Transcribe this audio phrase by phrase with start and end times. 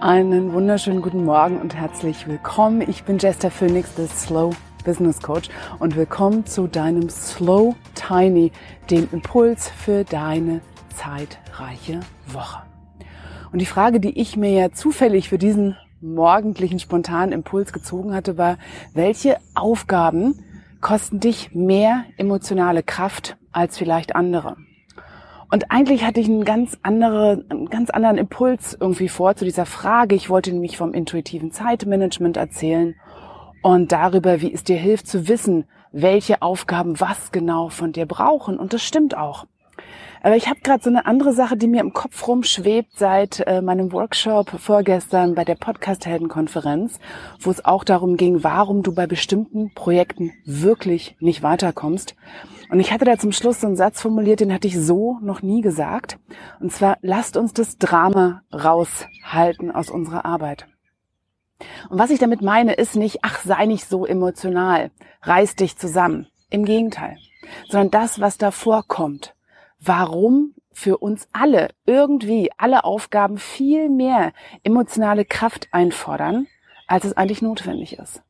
[0.00, 2.80] Einen wunderschönen guten Morgen und herzlich willkommen.
[2.80, 8.50] Ich bin Jester Phoenix, der Slow Business Coach und willkommen zu deinem Slow Tiny,
[8.90, 10.62] dem Impuls für deine
[10.94, 12.62] zeitreiche Woche.
[13.52, 18.38] Und die Frage, die ich mir ja zufällig für diesen morgendlichen spontanen Impuls gezogen hatte,
[18.38, 18.58] war,
[18.94, 20.42] welche Aufgaben
[20.80, 24.56] kosten dich mehr emotionale Kraft als vielleicht andere?
[25.50, 29.66] Und eigentlich hatte ich einen ganz, andere, einen ganz anderen Impuls irgendwie vor zu dieser
[29.66, 30.14] Frage.
[30.14, 32.94] Ich wollte nämlich vom intuitiven Zeitmanagement erzählen
[33.62, 38.58] und darüber, wie es dir hilft zu wissen, welche Aufgaben was genau von dir brauchen.
[38.58, 39.46] Und das stimmt auch.
[40.22, 43.62] Aber ich habe gerade so eine andere Sache, die mir im Kopf rumschwebt seit äh,
[43.62, 46.98] meinem Workshop vorgestern bei der Podcast-Helden-Konferenz,
[47.40, 52.16] wo es auch darum ging, warum du bei bestimmten Projekten wirklich nicht weiterkommst.
[52.70, 55.40] Und ich hatte da zum Schluss so einen Satz formuliert, den hatte ich so noch
[55.40, 56.18] nie gesagt.
[56.60, 60.66] Und zwar, lasst uns das Drama raushalten aus unserer Arbeit.
[61.88, 64.90] Und was ich damit meine, ist nicht, ach, sei nicht so emotional,
[65.22, 66.26] reiß dich zusammen.
[66.50, 67.16] Im Gegenteil.
[67.68, 69.34] Sondern das, was davor kommt
[69.80, 76.46] warum für uns alle irgendwie alle Aufgaben viel mehr emotionale Kraft einfordern,
[76.86, 78.22] als es eigentlich notwendig ist.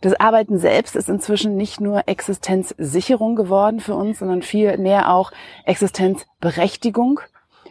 [0.00, 5.32] Das Arbeiten selbst ist inzwischen nicht nur Existenzsicherung geworden für uns, sondern viel mehr auch
[5.64, 7.20] Existenzberechtigung.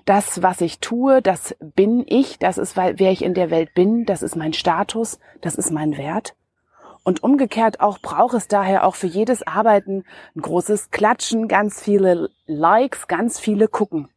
[0.05, 4.05] Das, was ich tue, das bin ich, das ist, wer ich in der Welt bin,
[4.05, 6.35] das ist mein Status, das ist mein Wert.
[7.03, 10.03] Und umgekehrt auch braucht es daher auch für jedes Arbeiten
[10.35, 14.09] ein großes Klatschen, ganz viele Likes, ganz viele Gucken.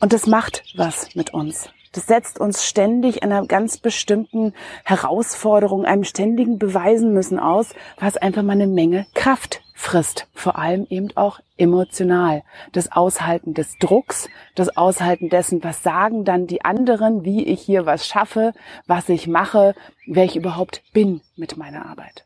[0.00, 1.70] Und das macht was mit uns.
[1.92, 4.52] Das setzt uns ständig einer ganz bestimmten
[4.84, 10.26] Herausforderung, einem ständigen Beweisen müssen aus, was einfach mal eine Menge Kraft frisst.
[10.34, 12.42] Vor allem eben auch emotional.
[12.72, 17.86] Das Aushalten des Drucks, das Aushalten dessen, was sagen dann die anderen, wie ich hier
[17.86, 18.52] was schaffe,
[18.86, 19.74] was ich mache,
[20.06, 22.24] wer ich überhaupt bin mit meiner Arbeit.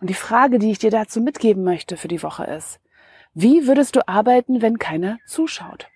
[0.00, 2.78] Und die Frage, die ich dir dazu mitgeben möchte für die Woche ist,
[3.34, 5.88] wie würdest du arbeiten, wenn keiner zuschaut?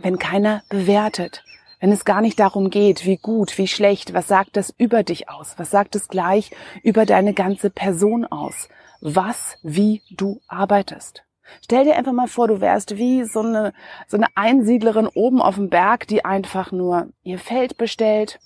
[0.00, 1.42] Wenn keiner bewertet?
[1.80, 5.28] Wenn es gar nicht darum geht, wie gut, wie schlecht, was sagt das über dich
[5.28, 6.50] aus, was sagt es gleich
[6.82, 8.68] über deine ganze Person aus,
[9.00, 11.24] was, wie du arbeitest.
[11.62, 13.72] Stell dir einfach mal vor, du wärst wie so eine,
[14.06, 18.38] so eine Einsiedlerin oben auf dem Berg, die einfach nur ihr Feld bestellt,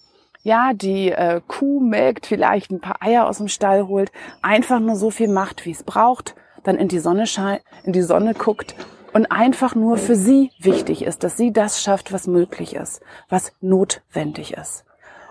[0.44, 4.96] ja, die äh, Kuh melkt, vielleicht ein paar Eier aus dem Stall holt, einfach nur
[4.96, 6.34] so viel macht, wie es braucht,
[6.64, 8.74] dann in die Sonne scheint, in die Sonne guckt
[9.12, 13.52] und einfach nur für sie wichtig ist, dass sie das schafft, was möglich ist, was
[13.60, 14.84] notwendig ist.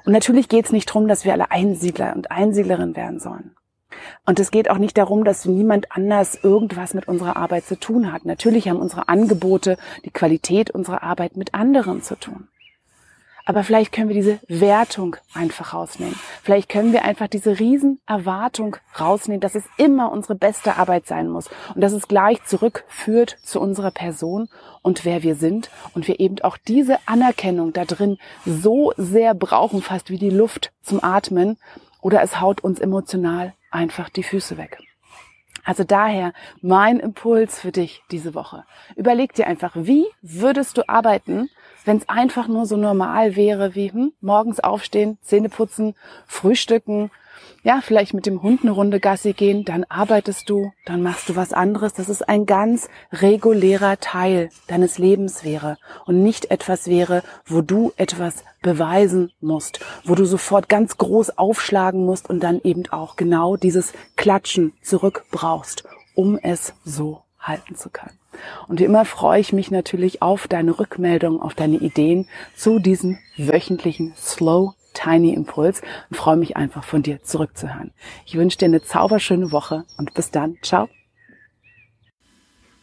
[0.05, 3.55] Und natürlich geht es nicht darum, dass wir alle Einsiedler und Einsiedlerinnen werden sollen.
[4.25, 8.11] Und es geht auch nicht darum, dass niemand anders irgendwas mit unserer Arbeit zu tun
[8.11, 8.25] hat.
[8.25, 12.47] Natürlich haben unsere Angebote, die Qualität unserer Arbeit mit anderen zu tun.
[13.45, 16.15] Aber vielleicht können wir diese Wertung einfach rausnehmen.
[16.43, 21.49] Vielleicht können wir einfach diese Riesenerwartung rausnehmen, dass es immer unsere beste Arbeit sein muss
[21.73, 24.47] und dass es gleich zurückführt zu unserer Person
[24.81, 29.81] und wer wir sind und wir eben auch diese Anerkennung da drin so sehr brauchen,
[29.81, 31.57] fast wie die Luft zum Atmen
[32.01, 34.77] oder es haut uns emotional einfach die Füße weg.
[35.63, 38.63] Also daher mein Impuls für dich diese Woche.
[38.95, 41.49] Überleg dir einfach, wie würdest du arbeiten,
[41.85, 45.95] wenn es einfach nur so normal wäre wie hm, morgens aufstehen, Zähne putzen,
[46.27, 47.11] frühstücken,
[47.63, 51.35] ja, vielleicht mit dem Hund eine Runde Gassi gehen, dann arbeitest du, dann machst du
[51.35, 51.93] was anderes.
[51.93, 57.93] Das ist ein ganz regulärer Teil deines Lebens wäre und nicht etwas wäre, wo du
[57.97, 63.57] etwas beweisen musst, wo du sofort ganz groß aufschlagen musst und dann eben auch genau
[63.57, 65.83] dieses Klatschen zurück brauchst,
[66.15, 68.17] um es so halten zu können.
[68.67, 73.17] Und wie immer freue ich mich natürlich auf deine Rückmeldung, auf deine Ideen zu diesem
[73.37, 77.91] wöchentlichen Slow Tiny Impuls und freue mich einfach von dir zurückzuhören.
[78.25, 80.57] Ich wünsche dir eine zauberschöne Woche und bis dann.
[80.61, 80.89] Ciao.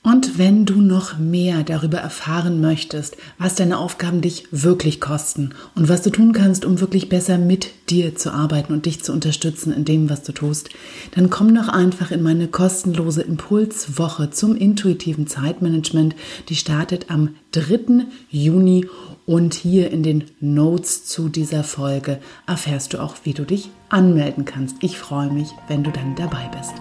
[0.02, 5.88] Und wenn du noch mehr darüber erfahren möchtest, was deine Aufgaben dich wirklich kosten und
[5.88, 9.72] was du tun kannst, um wirklich besser mit dir zu arbeiten und dich zu unterstützen
[9.72, 10.70] in dem, was du tust,
[11.14, 16.14] dann komm doch einfach in meine kostenlose Impulswoche zum intuitiven Zeitmanagement.
[16.48, 18.06] Die startet am 3.
[18.30, 18.86] Juni
[19.26, 24.44] und hier in den Notes zu dieser Folge erfährst du auch, wie du dich anmelden
[24.44, 24.76] kannst.
[24.80, 26.72] Ich freue mich, wenn du dann dabei bist.